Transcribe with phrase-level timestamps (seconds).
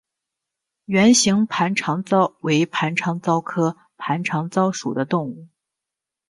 [0.85, 5.47] 圆形盘肠蚤为盘肠蚤科盘肠蚤属的动物。